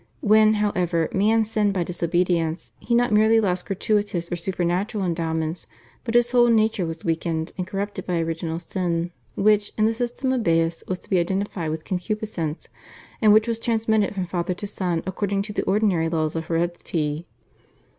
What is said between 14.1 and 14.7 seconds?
from father to